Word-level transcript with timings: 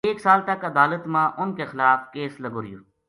ایک 0.07 0.19
سال 0.25 0.39
تک 0.47 0.61
عدالت 0.71 1.03
ما 1.13 1.23
اُنھ 1.41 1.53
کے 1.57 1.65
خلاف 1.71 1.99
کیس 2.13 2.33
لگو 2.43 2.59
رہیو 2.61 2.79